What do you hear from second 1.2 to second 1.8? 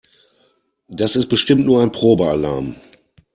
bestimmt